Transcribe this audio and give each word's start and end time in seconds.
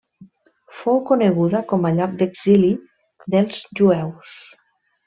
Fou 0.77 0.97
coneguda 1.09 1.61
com 1.73 1.87
a 1.91 1.93
lloc 1.99 2.17
d'exili 2.23 2.73
dels 3.37 3.65
jueus. 3.83 4.39